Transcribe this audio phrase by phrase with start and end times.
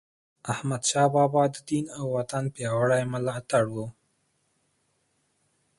[0.53, 3.75] احمدشاه بابا د دین او وطن پیاوړی ملاتړی و.